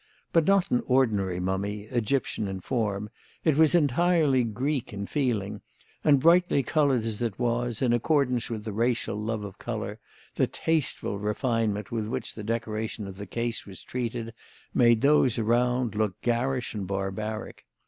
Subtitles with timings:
[0.33, 1.83] But not an ordinary mummy.
[1.83, 3.11] Egyptian in form,
[3.43, 5.61] it was entirely Greek in feeling;
[6.03, 9.99] and brightly coloured as it was, in accordance with the racial love of colour,
[10.33, 14.33] the tasteful refinement with which the decoration of the case was treated
[14.73, 17.63] made those around look garish and barbaric.